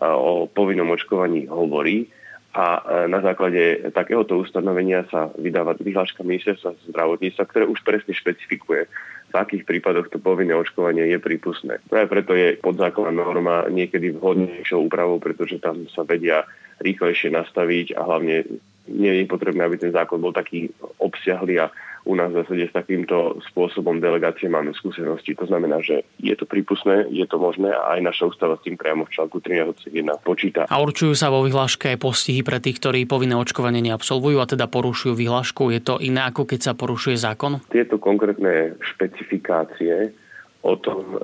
o 0.00 0.48
povinnom 0.48 0.88
očkovaní 0.90 1.50
hovorí 1.50 2.08
a 2.50 2.82
e, 2.82 3.06
na 3.06 3.22
základe 3.22 3.92
takéhoto 3.94 4.34
ustanovenia 4.42 5.06
sa 5.06 5.30
vydáva 5.38 5.78
vyhláška 5.78 6.26
ministerstva 6.26 6.74
zdravotníctva, 6.90 7.44
ktoré 7.46 7.64
už 7.66 7.78
presne 7.86 8.10
špecifikuje, 8.10 8.90
v 9.30 9.34
akých 9.38 9.62
prípadoch 9.62 10.10
to 10.10 10.18
povinné 10.18 10.58
očkovanie 10.58 11.06
je 11.06 11.22
prípustné. 11.22 11.78
Práve 11.86 12.10
preto 12.10 12.34
je 12.34 12.58
podzákonná 12.58 13.14
norma 13.14 13.70
niekedy 13.70 14.10
vhodnejšou 14.18 14.90
úpravou, 14.90 15.22
pretože 15.22 15.62
tam 15.62 15.86
sa 15.94 16.02
vedia 16.02 16.42
rýchlejšie 16.82 17.30
nastaviť 17.30 17.94
a 17.94 18.02
hlavne 18.02 18.42
nie 18.90 19.12
je 19.22 19.30
potrebné, 19.30 19.62
aby 19.62 19.78
ten 19.78 19.94
zákon 19.94 20.18
bol 20.18 20.34
taký 20.34 20.74
obsiahly 20.98 21.62
a 21.62 21.70
u 22.04 22.16
nás 22.16 22.32
v 22.32 22.40
zásade 22.40 22.64
s 22.68 22.74
takýmto 22.74 23.40
spôsobom 23.52 24.00
delegácie 24.00 24.48
máme 24.48 24.72
skúsenosti. 24.72 25.36
To 25.36 25.44
znamená, 25.44 25.84
že 25.84 26.02
je 26.16 26.32
to 26.32 26.48
prípustné, 26.48 27.06
je 27.12 27.26
to 27.28 27.36
možné 27.36 27.68
a 27.70 27.96
aj 27.96 28.00
naša 28.00 28.24
ústava 28.32 28.56
s 28.56 28.64
tým 28.64 28.80
priamo 28.80 29.04
v 29.04 29.12
článku 29.12 29.38
13 29.44 29.92
počíta. 30.24 30.64
A 30.66 30.80
určujú 30.80 31.12
sa 31.12 31.28
vo 31.28 31.44
vyhláške 31.44 31.92
aj 31.92 31.98
postihy 32.00 32.40
pre 32.40 32.58
tých, 32.58 32.80
ktorí 32.80 33.04
povinné 33.04 33.36
očkovanie 33.36 33.84
neabsolvujú 33.84 34.40
a 34.40 34.48
teda 34.48 34.66
porušujú 34.72 35.12
vyhlášku. 35.12 35.68
Je 35.72 35.80
to 35.84 36.00
iné 36.00 36.24
ako 36.24 36.48
keď 36.48 36.60
sa 36.60 36.72
porušuje 36.72 37.16
zákon? 37.20 37.60
Tieto 37.68 38.00
konkrétne 38.00 38.80
špecifikácie 38.80 40.16
o 40.60 40.76
tom, 40.76 41.16
e, 41.16 41.18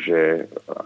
že 0.00 0.20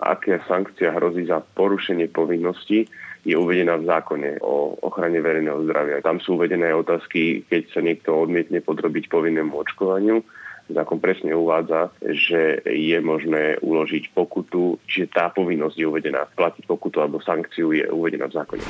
aká 0.02 0.42
sankcia 0.50 0.94
hrozí 0.94 1.30
za 1.30 1.42
porušenie 1.54 2.10
povinnosti, 2.10 2.90
je 3.24 3.34
uvedená 3.34 3.80
v 3.80 3.88
zákone 3.88 4.44
o 4.44 4.76
ochrane 4.84 5.18
verejného 5.24 5.64
zdravia. 5.64 6.04
Tam 6.04 6.20
sú 6.20 6.36
uvedené 6.36 6.76
otázky, 6.76 7.48
keď 7.48 7.62
sa 7.72 7.80
niekto 7.80 8.12
odmietne 8.12 8.60
podrobiť 8.60 9.08
povinnému 9.08 9.56
očkovaniu. 9.64 10.20
Zákon 10.64 10.96
presne 10.96 11.36
uvádza, 11.36 11.92
že 12.00 12.64
je 12.64 12.96
možné 13.04 13.60
uložiť 13.60 14.16
pokutu, 14.16 14.80
čiže 14.88 15.12
tá 15.12 15.28
povinnosť 15.28 15.76
je 15.76 15.86
uvedená. 15.88 16.24
Platiť 16.36 16.64
pokutu 16.64 17.04
alebo 17.04 17.20
sankciu 17.20 17.72
je 17.76 17.84
uvedená 17.88 18.28
v 18.32 18.36
zákone. 18.40 18.64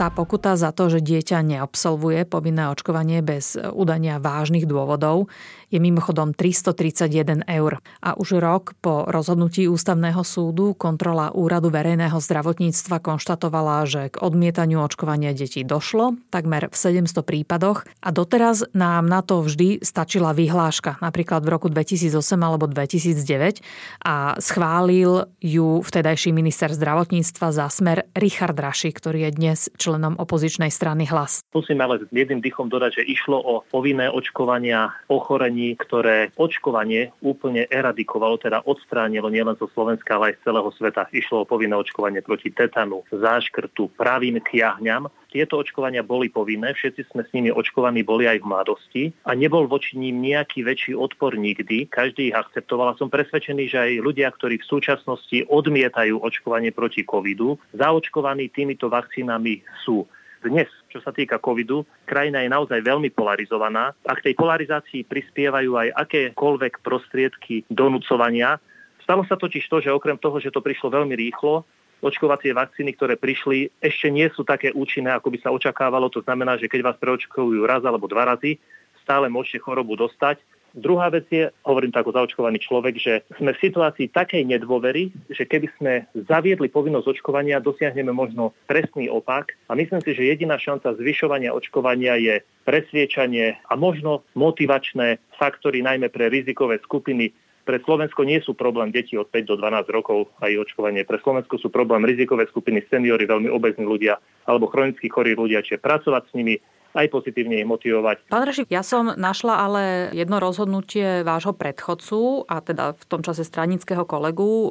Tá 0.00 0.08
pokuta 0.08 0.56
za 0.56 0.72
to, 0.72 0.88
že 0.88 1.04
dieťa 1.04 1.44
neabsolvuje 1.44 2.24
povinné 2.24 2.72
očkovanie 2.72 3.20
bez 3.20 3.60
udania 3.76 4.16
vážnych 4.16 4.64
dôvodov, 4.64 5.28
je 5.70 5.78
mimochodom 5.78 6.34
331 6.34 7.46
eur. 7.46 7.78
A 8.02 8.18
už 8.18 8.42
rok 8.42 8.74
po 8.82 9.06
rozhodnutí 9.06 9.70
Ústavného 9.70 10.26
súdu 10.26 10.74
kontrola 10.74 11.30
Úradu 11.30 11.70
verejného 11.70 12.18
zdravotníctva 12.18 12.98
konštatovala, 12.98 13.86
že 13.86 14.10
k 14.10 14.18
odmietaniu 14.18 14.82
očkovania 14.82 15.30
detí 15.30 15.62
došlo 15.62 16.18
takmer 16.34 16.66
v 16.68 16.76
700 16.76 17.22
prípadoch 17.22 17.86
a 18.02 18.08
doteraz 18.10 18.66
nám 18.74 19.06
na 19.06 19.22
to 19.22 19.46
vždy 19.46 19.78
stačila 19.80 20.34
vyhláška, 20.34 20.98
napríklad 20.98 21.46
v 21.46 21.52
roku 21.54 21.66
2008 21.70 22.18
alebo 22.42 22.66
2009 22.66 23.62
a 24.02 24.34
schválil 24.42 25.30
ju 25.38 25.80
vtedajší 25.86 26.34
minister 26.34 26.74
zdravotníctva 26.74 27.54
za 27.54 27.66
smer 27.70 28.10
Richard 28.18 28.58
Raši, 28.58 28.90
ktorý 28.90 29.30
je 29.30 29.30
dnes 29.38 29.58
členom 29.78 30.18
opozičnej 30.18 30.72
strany 30.74 31.06
Hlas. 31.06 31.46
Musím 31.54 31.78
ale 31.84 32.02
jedným 32.10 32.42
dychom 32.42 32.66
dodať, 32.66 33.00
že 33.00 33.02
išlo 33.06 33.38
o 33.38 33.54
povinné 33.70 34.10
očkovania 34.10 34.90
ochorení 35.06 35.59
ochorení, 35.60 35.76
ktoré 35.76 36.18
očkovanie 36.36 37.12
úplne 37.20 37.68
eradikovalo, 37.68 38.40
teda 38.40 38.64
odstránilo 38.64 39.28
nielen 39.28 39.56
zo 39.60 39.68
Slovenska, 39.76 40.16
ale 40.16 40.32
aj 40.32 40.34
z 40.40 40.44
celého 40.48 40.70
sveta. 40.72 41.02
Išlo 41.12 41.44
o 41.44 41.48
povinné 41.48 41.76
očkovanie 41.76 42.24
proti 42.24 42.48
tetanu, 42.50 43.04
záškrtu, 43.12 43.92
pravým 43.96 44.40
kiahňam. 44.40 45.12
Tieto 45.30 45.62
očkovania 45.62 46.02
boli 46.02 46.26
povinné, 46.26 46.74
všetci 46.74 47.12
sme 47.12 47.22
s 47.22 47.30
nimi 47.30 47.54
očkovaní 47.54 48.02
boli 48.02 48.26
aj 48.26 48.42
v 48.42 48.48
mladosti 48.50 49.02
a 49.22 49.36
nebol 49.38 49.70
voči 49.70 49.94
ním 49.94 50.18
nejaký 50.18 50.66
väčší 50.66 50.92
odpor 50.98 51.38
nikdy. 51.38 51.86
Každý 51.86 52.34
ich 52.34 52.36
akceptoval 52.36 52.94
a 52.94 52.98
som 52.98 53.06
presvedčený, 53.12 53.70
že 53.70 53.78
aj 53.78 54.02
ľudia, 54.02 54.26
ktorí 54.34 54.58
v 54.58 54.66
súčasnosti 54.66 55.46
odmietajú 55.46 56.18
očkovanie 56.18 56.74
proti 56.74 57.06
covidu, 57.06 57.54
zaočkovaní 57.78 58.50
týmito 58.50 58.90
vakcínami 58.90 59.62
sú. 59.86 60.02
Dnes, 60.40 60.72
čo 60.90 60.98
sa 60.98 61.14
týka 61.14 61.38
covidu, 61.38 61.86
krajina 62.04 62.42
je 62.42 62.50
naozaj 62.50 62.82
veľmi 62.82 63.14
polarizovaná 63.14 63.94
a 64.02 64.12
k 64.18 64.30
tej 64.30 64.34
polarizácii 64.34 65.06
prispievajú 65.06 65.78
aj 65.78 65.88
akékoľvek 65.94 66.82
prostriedky 66.82 67.62
donúcovania. 67.70 68.58
Stalo 69.06 69.22
sa 69.24 69.38
totiž 69.38 69.62
to, 69.70 69.78
že 69.78 69.94
okrem 69.94 70.18
toho, 70.18 70.42
že 70.42 70.50
to 70.50 70.58
prišlo 70.58 70.90
veľmi 70.90 71.14
rýchlo, 71.14 71.62
očkovacie 72.02 72.56
vakcíny, 72.56 72.96
ktoré 72.96 73.14
prišli, 73.14 73.70
ešte 73.78 74.08
nie 74.08 74.26
sú 74.32 74.42
také 74.42 74.72
účinné, 74.72 75.12
ako 75.14 75.30
by 75.30 75.38
sa 75.40 75.54
očakávalo. 75.54 76.08
To 76.10 76.24
znamená, 76.24 76.56
že 76.56 76.66
keď 76.66 76.92
vás 76.92 76.96
preočkujú 76.96 77.62
raz 77.68 77.84
alebo 77.84 78.08
dva 78.08 78.24
razy, 78.34 78.56
stále 79.04 79.28
môžete 79.28 79.60
chorobu 79.60 79.94
dostať 80.00 80.40
Druhá 80.74 81.10
vec 81.10 81.26
je, 81.30 81.50
hovorím 81.66 81.90
tak 81.90 82.06
o 82.06 82.14
zaočkovaný 82.14 82.62
človek, 82.62 82.94
že 82.98 83.26
sme 83.34 83.50
v 83.50 83.62
situácii 83.62 84.06
takej 84.14 84.46
nedôvery, 84.46 85.10
že 85.26 85.42
keby 85.42 85.68
sme 85.78 85.92
zaviedli 86.14 86.70
povinnosť 86.70 87.18
očkovania, 87.18 87.58
dosiahneme 87.58 88.14
možno 88.14 88.54
presný 88.70 89.10
opak. 89.10 89.58
A 89.66 89.74
myslím 89.74 89.98
si, 90.06 90.14
že 90.14 90.30
jediná 90.30 90.56
šanca 90.62 90.94
zvyšovania 90.94 91.50
očkovania 91.50 92.14
je 92.22 92.46
presviečanie 92.62 93.58
a 93.66 93.74
možno 93.74 94.22
motivačné 94.38 95.18
faktory, 95.34 95.82
najmä 95.82 96.06
pre 96.12 96.30
rizikové 96.30 96.78
skupiny. 96.86 97.34
Pre 97.66 97.76
Slovensko 97.82 98.22
nie 98.24 98.38
sú 98.42 98.54
problém 98.54 98.90
detí 98.90 99.18
od 99.18 99.28
5 99.30 99.50
do 99.50 99.54
12 99.58 99.90
rokov 99.90 100.30
a 100.42 100.48
ich 100.50 100.58
očkovanie. 100.58 101.06
Pre 101.06 101.18
Slovensko 101.22 101.58
sú 101.58 101.68
problém 101.68 102.02
rizikové 102.06 102.46
skupiny, 102.46 102.82
seniory, 102.88 103.26
veľmi 103.26 103.50
obezní 103.50 103.84
ľudia 103.84 104.18
alebo 104.46 104.70
chronicky 104.70 105.06
chorí 105.06 105.36
ľudia, 105.36 105.62
čiže 105.62 105.82
pracovať 105.82 106.22
s 106.30 106.32
nimi, 106.34 106.54
aj 106.94 107.06
pozitívne 107.10 107.62
ich 107.62 107.68
motivovať. 107.68 108.26
Pán 108.26 108.44
Rešik, 108.46 108.66
ja 108.70 108.82
som 108.82 109.14
našla 109.14 109.54
ale 109.62 109.82
jedno 110.10 110.42
rozhodnutie 110.42 111.22
vášho 111.22 111.54
predchodcu, 111.54 112.46
a 112.50 112.58
teda 112.58 112.98
v 112.98 113.04
tom 113.06 113.22
čase 113.22 113.46
stranického 113.46 114.02
kolegu, 114.06 114.46
e, 114.46 114.68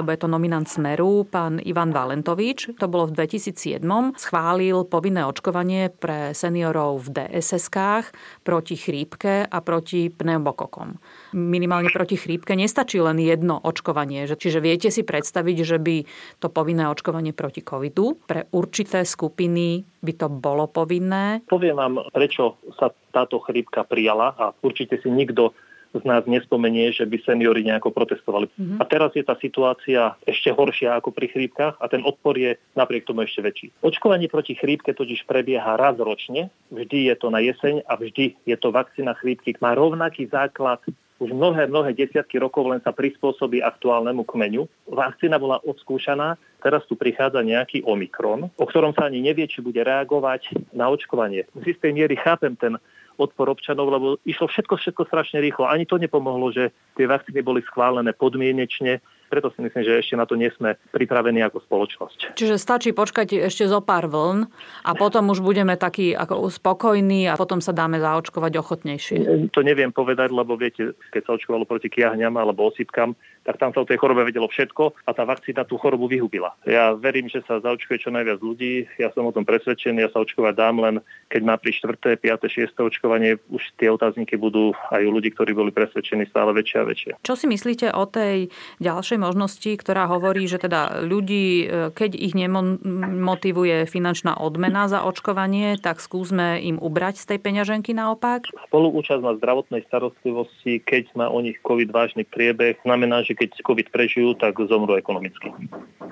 lebo 0.00 0.08
je 0.10 0.20
to 0.20 0.28
nominant 0.30 0.66
Smeru, 0.66 1.26
pán 1.28 1.62
Ivan 1.62 1.94
Valentovič. 1.94 2.74
To 2.82 2.90
bolo 2.90 3.10
v 3.10 3.22
2007. 3.22 3.82
Schválil 4.18 4.86
povinné 4.90 5.22
očkovanie 5.22 5.94
pre 5.94 6.34
seniorov 6.34 7.06
v 7.06 7.22
DSS-kách 7.22 8.10
proti 8.42 8.74
chrípke 8.74 9.46
a 9.46 9.58
proti 9.62 10.10
pneumokokom. 10.10 10.98
Minimálne 11.38 11.94
proti 11.94 12.18
chrípke 12.18 12.58
nestačí 12.58 12.98
len 12.98 13.22
jedno 13.22 13.62
očkovanie. 13.62 14.26
Čiže 14.26 14.58
viete 14.58 14.88
si 14.90 15.06
predstaviť, 15.06 15.56
že 15.62 15.78
by 15.78 15.96
to 16.42 16.50
povinné 16.50 16.90
očkovanie 16.90 17.30
proti 17.32 17.62
covidu 17.62 18.18
pre 18.26 18.50
určité 18.52 19.06
skupiny 19.06 19.96
by 20.06 20.12
to 20.14 20.28
bolo 20.30 20.70
povinné? 20.70 21.35
Poviem 21.44 21.76
vám, 21.76 21.94
prečo 22.08 22.56
sa 22.80 22.88
táto 23.12 23.36
chrípka 23.44 23.84
prijala 23.84 24.32
a 24.32 24.44
určite 24.64 24.96
si 25.02 25.12
nikto 25.12 25.52
z 25.96 26.04
nás 26.04 26.24
nespomenie, 26.28 26.92
že 26.92 27.08
by 27.08 27.16
seniory 27.24 27.64
nejako 27.64 27.88
protestovali. 27.94 28.52
Mm-hmm. 28.52 28.78
A 28.80 28.84
teraz 28.84 29.16
je 29.16 29.24
tá 29.24 29.32
situácia 29.40 30.12
ešte 30.28 30.52
horšia 30.52 30.98
ako 31.00 31.12
pri 31.14 31.32
chrípkach 31.32 31.80
a 31.80 31.86
ten 31.88 32.04
odpor 32.04 32.36
je 32.36 32.60
napriek 32.76 33.08
tomu 33.08 33.24
ešte 33.24 33.40
väčší. 33.40 33.66
Očkovanie 33.80 34.28
proti 34.28 34.52
chrípke 34.58 34.92
totiž 34.92 35.24
prebieha 35.24 35.78
raz 35.80 35.96
ročne, 35.96 36.52
vždy 36.68 37.12
je 37.12 37.14
to 37.16 37.28
na 37.32 37.40
jeseň 37.40 37.86
a 37.88 37.96
vždy 37.96 38.36
je 38.44 38.56
to 38.60 38.68
vakcína 38.68 39.16
chrípky. 39.16 39.56
Má 39.62 39.72
rovnaký 39.72 40.28
základ 40.28 40.84
už 41.16 41.32
mnohé, 41.32 41.66
mnohé 41.66 41.96
desiatky 41.96 42.36
rokov 42.36 42.68
len 42.68 42.80
sa 42.84 42.92
prispôsobí 42.92 43.64
aktuálnemu 43.64 44.22
kmeňu. 44.28 44.68
Vakcína 44.92 45.40
bola 45.40 45.62
odskúšaná, 45.64 46.36
teraz 46.60 46.84
tu 46.84 46.98
prichádza 46.98 47.40
nejaký 47.40 47.84
Omikron, 47.88 48.52
o 48.52 48.64
ktorom 48.68 48.92
sa 48.92 49.08
ani 49.08 49.24
nevie, 49.24 49.48
či 49.48 49.64
bude 49.64 49.80
reagovať 49.80 50.72
na 50.76 50.92
očkovanie. 50.92 51.48
Z 51.56 51.76
istej 51.76 51.92
miery 51.96 52.20
chápem 52.20 52.52
ten 52.56 52.76
odpor 53.16 53.48
občanov, 53.48 53.88
lebo 53.88 54.06
išlo 54.28 54.44
všetko, 54.44 54.76
všetko 54.76 55.02
strašne 55.08 55.40
rýchlo. 55.40 55.64
Ani 55.64 55.88
to 55.88 55.96
nepomohlo, 55.96 56.52
že 56.52 56.68
tie 57.00 57.08
vakcíny 57.08 57.40
boli 57.40 57.64
schválené 57.64 58.12
podmienečne 58.12 59.00
Preto 59.26 59.50
si 59.52 59.60
myslím, 59.62 59.82
že 59.82 59.98
ešte 59.98 60.14
na 60.14 60.24
to 60.24 60.38
nie 60.38 60.50
sme 60.54 60.78
pripravení 60.94 61.42
ako 61.42 61.62
spoločnosť. 61.66 62.38
Čiže 62.38 62.56
stačí 62.56 62.90
počkať 62.94 63.46
ešte 63.46 63.66
zo 63.66 63.82
pár 63.82 64.06
vln 64.06 64.46
a 64.86 64.90
potom 64.94 65.30
už 65.34 65.42
budeme 65.42 65.74
takí 65.74 66.14
ako 66.14 66.48
spokojní 66.48 67.26
a 67.26 67.34
potom 67.34 67.58
sa 67.58 67.74
dáme 67.74 67.98
zaočkovať 67.98 68.52
ochotnejšie. 68.58 69.16
To 69.50 69.60
neviem 69.66 69.90
povedať, 69.90 70.30
lebo 70.30 70.54
viete, 70.54 70.94
keď 71.10 71.22
sa 71.26 71.34
očkovalo 71.34 71.66
proti 71.66 71.90
kiahňam 71.90 72.38
alebo 72.38 72.70
osýpkam, 72.70 73.18
tak 73.46 73.62
tam 73.62 73.70
sa 73.70 73.86
o 73.86 73.88
tej 73.88 74.02
chorobe 74.02 74.26
vedelo 74.26 74.50
všetko 74.50 75.06
a 75.06 75.10
tá 75.14 75.22
vakcína 75.22 75.62
tú 75.62 75.78
chorobu 75.78 76.10
vyhubila. 76.10 76.58
Ja 76.66 76.98
verím, 76.98 77.30
že 77.30 77.46
sa 77.46 77.62
zaočkuje 77.62 78.02
čo 78.02 78.10
najviac 78.10 78.42
ľudí, 78.42 78.90
ja 78.98 79.14
som 79.14 79.22
o 79.22 79.30
tom 79.30 79.46
presvedčený, 79.46 80.02
ja 80.02 80.10
sa 80.10 80.26
očkovať 80.26 80.54
dám 80.58 80.82
len, 80.82 80.94
keď 81.30 81.40
má 81.46 81.54
pri 81.54 81.70
4., 81.70 82.18
5., 82.18 82.74
6. 82.74 82.74
očkovanie, 82.74 83.38
už 83.54 83.62
tie 83.78 83.86
otázniky 83.86 84.34
budú 84.34 84.74
aj 84.90 85.02
u 85.06 85.10
ľudí, 85.14 85.30
ktorí 85.30 85.54
boli 85.54 85.70
presvedčení 85.70 86.26
stále 86.26 86.50
väčšie 86.50 86.78
a 86.82 86.84
väčšie. 86.90 87.12
Čo 87.22 87.38
si 87.38 87.46
myslíte 87.46 87.94
o 87.94 88.02
tej 88.10 88.50
ďalšej 88.82 89.15
možnosti, 89.20 89.68
ktorá 89.76 90.08
hovorí, 90.08 90.48
že 90.48 90.60
teda 90.62 91.04
ľudí, 91.04 91.66
e, 91.66 91.66
keď 91.92 92.16
ich 92.16 92.32
nemotivuje 92.36 93.84
finančná 93.88 94.38
odmena 94.38 94.86
za 94.86 95.04
očkovanie, 95.04 95.76
tak 95.80 95.98
skúsme 96.00 96.60
im 96.62 96.76
ubrať 96.80 97.22
z 97.22 97.34
tej 97.34 97.38
peňaženky 97.42 97.92
naopak? 97.92 98.48
Spoluúčasť 98.70 99.22
na 99.24 99.36
zdravotnej 99.36 99.84
starostlivosti, 99.88 100.80
keď 100.84 101.12
má 101.18 101.26
o 101.28 101.38
nich 101.40 101.58
COVID 101.64 101.90
vážny 101.90 102.24
priebeh, 102.28 102.80
znamená, 102.84 103.24
že 103.24 103.36
keď 103.36 103.60
COVID 103.60 103.88
prežijú, 103.90 104.36
tak 104.36 104.56
zomrú 104.56 104.96
ekonomicky. 104.96 105.52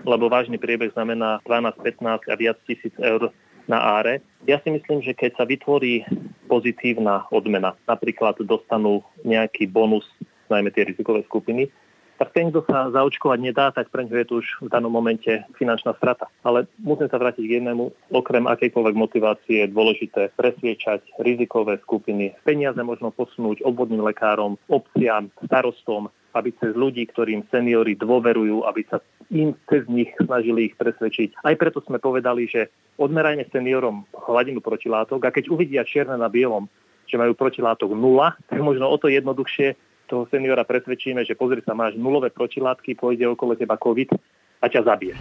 Lebo 0.04 0.28
vážny 0.28 0.60
priebeh 0.60 0.92
znamená 0.92 1.40
12, 1.48 1.80
15 1.80 2.32
a 2.32 2.34
viac 2.36 2.58
tisíc 2.68 2.92
eur 3.00 3.32
na 3.64 3.80
áre. 3.80 4.20
Ja 4.44 4.60
si 4.60 4.68
myslím, 4.68 5.00
že 5.00 5.16
keď 5.16 5.40
sa 5.40 5.44
vytvorí 5.48 6.04
pozitívna 6.48 7.24
odmena, 7.32 7.72
napríklad 7.88 8.36
dostanú 8.44 9.00
nejaký 9.24 9.68
bonus, 9.72 10.04
najmä 10.52 10.68
tie 10.70 10.84
rizikové 10.84 11.24
skupiny, 11.24 11.72
tak 12.24 12.32
ten, 12.32 12.48
kto 12.48 12.64
sa 12.64 12.88
zaočkovať 12.88 13.38
nedá, 13.44 13.68
tak 13.68 13.92
pre 13.92 14.08
ňu 14.08 14.16
je 14.16 14.24
tu 14.24 14.34
už 14.40 14.48
v 14.64 14.72
danom 14.72 14.88
momente 14.88 15.44
finančná 15.60 15.92
strata. 16.00 16.32
Ale 16.40 16.64
musím 16.80 17.12
sa 17.12 17.20
vrátiť 17.20 17.44
k 17.44 17.60
jednému, 17.60 17.92
okrem 18.16 18.48
akejkoľvek 18.48 18.96
motivácie 18.96 19.60
je 19.60 19.68
dôležité 19.68 20.32
presviečať 20.32 21.04
rizikové 21.20 21.76
skupiny. 21.84 22.32
Peniaze 22.48 22.80
možno 22.80 23.12
posunúť 23.12 23.60
obvodným 23.60 24.00
lekárom, 24.00 24.56
obciam, 24.72 25.28
starostom, 25.44 26.08
aby 26.32 26.56
cez 26.56 26.72
ľudí, 26.72 27.04
ktorým 27.12 27.44
seniory 27.52 27.92
dôverujú, 28.00 28.64
aby 28.64 28.88
sa 28.88 29.04
im 29.28 29.52
cez 29.68 29.84
nich 29.92 30.08
snažili 30.16 30.72
ich 30.72 30.74
presvedčiť. 30.80 31.44
Aj 31.44 31.54
preto 31.60 31.84
sme 31.84 32.00
povedali, 32.00 32.48
že 32.48 32.72
odmerajme 32.96 33.52
seniorom 33.52 34.08
hladinu 34.16 34.64
protilátok 34.64 35.28
a 35.28 35.34
keď 35.34 35.52
uvidia 35.52 35.84
čierne 35.84 36.16
na 36.16 36.32
bielom, 36.32 36.72
že 37.04 37.20
majú 37.20 37.36
protilátok 37.36 37.92
nula, 37.92 38.32
tak 38.48 38.64
možno 38.64 38.88
o 38.88 38.96
to 38.96 39.12
jednoduchšie 39.12 39.76
toho 40.06 40.28
seniora 40.28 40.66
presvedčíme, 40.66 41.24
že 41.24 41.38
pozri 41.38 41.64
sa, 41.64 41.72
máš 41.72 41.96
nulové 41.96 42.30
protilátky, 42.30 42.96
pôjde 42.98 43.24
okolo 43.28 43.56
teba 43.56 43.80
COVID 43.80 44.12
a 44.60 44.66
ťa 44.68 44.80
zabije. 44.84 45.14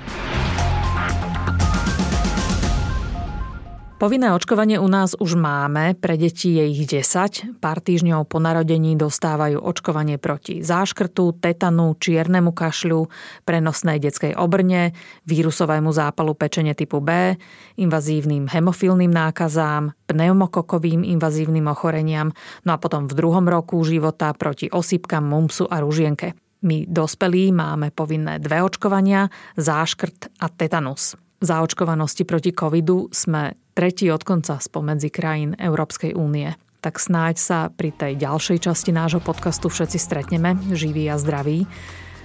Povinné 3.93 4.33
očkovanie 4.33 4.81
u 4.81 4.89
nás 4.89 5.13
už 5.13 5.37
máme, 5.37 5.93
pre 5.93 6.17
deti 6.17 6.57
je 6.57 6.65
ich 6.65 6.83
10. 6.89 7.61
Pár 7.61 7.77
týždňov 7.77 8.25
po 8.25 8.41
narodení 8.41 8.97
dostávajú 8.97 9.61
očkovanie 9.61 10.17
proti 10.17 10.65
záškrtu, 10.65 11.37
tetanu, 11.37 11.93
čiernemu 12.01 12.57
kašľu, 12.57 13.05
prenosnej 13.45 14.01
detskej 14.01 14.33
obrne, 14.33 14.97
vírusovému 15.29 15.93
zápalu 15.93 16.33
pečene 16.33 16.73
typu 16.73 17.05
B, 17.05 17.37
invazívnym 17.77 18.49
hemofilným 18.49 19.13
nákazám, 19.13 19.93
pneumokokovým 20.09 21.05
invazívnym 21.05 21.69
ochoreniam, 21.69 22.33
no 22.65 22.73
a 22.73 22.81
potom 22.81 23.05
v 23.05 23.13
druhom 23.13 23.45
roku 23.45 23.77
života 23.85 24.33
proti 24.33 24.73
osýpkam, 24.73 25.21
mumsu 25.21 25.69
a 25.69 25.77
ružienke. 25.79 26.33
My 26.65 26.89
dospelí 26.89 27.53
máme 27.53 27.93
povinné 27.93 28.41
dve 28.41 28.65
očkovania, 28.65 29.29
záškrt 29.53 30.41
a 30.41 30.49
tetanus 30.49 31.13
zaočkovanosti 31.43 32.23
proti 32.23 32.55
covidu 32.55 33.11
sme 33.11 33.59
tretí 33.75 34.07
od 34.07 34.23
konca 34.23 34.57
spomedzi 34.57 35.11
krajín 35.11 35.53
Európskej 35.59 36.15
únie. 36.15 36.55
Tak 36.79 36.99
snáď 36.99 37.35
sa 37.39 37.59
pri 37.71 37.91
tej 37.91 38.19
ďalšej 38.19 38.63
časti 38.63 38.91
nášho 38.95 39.19
podcastu 39.19 39.67
všetci 39.67 39.99
stretneme, 39.99 40.55
živí 40.71 41.07
a 41.11 41.19
zdraví. 41.19 41.67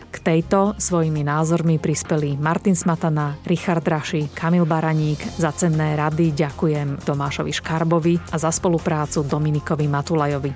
K 0.09 0.17
tejto 0.25 0.73
svojimi 0.81 1.21
názormi 1.21 1.77
prispeli 1.77 2.41
Martin 2.41 2.73
Smatana, 2.73 3.37
Richard 3.45 3.85
Raši, 3.85 4.33
Kamil 4.33 4.65
Baraník. 4.65 5.21
Za 5.37 5.53
cenné 5.53 6.01
rady 6.01 6.33
ďakujem 6.33 7.05
Tomášovi 7.05 7.53
Škarbovi 7.53 8.17
a 8.33 8.37
za 8.41 8.49
spoluprácu 8.49 9.29
Dominikovi 9.29 9.85
Matulajovi. 9.85 10.53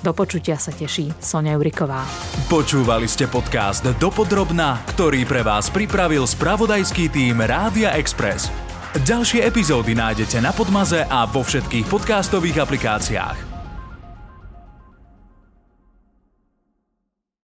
Do 0.00 0.16
počutia 0.16 0.56
sa 0.56 0.72
teší 0.72 1.12
Sonia 1.20 1.60
Juriková. 1.60 2.08
Počúvali 2.48 3.04
ste 3.04 3.28
podcast 3.28 3.84
Dopodrobna, 4.00 4.80
ktorý 4.96 5.28
pre 5.28 5.44
vás 5.44 5.68
pripravil 5.68 6.24
spravodajský 6.24 7.12
tým 7.12 7.44
Rádia 7.44 7.92
Express. 8.00 8.48
Ďalšie 8.96 9.44
epizódy 9.44 9.92
nájdete 9.92 10.40
na 10.40 10.56
Podmaze 10.56 11.04
a 11.04 11.28
vo 11.28 11.44
všetkých 11.44 11.84
podcastových 11.84 12.64
aplikáciách. 12.64 13.55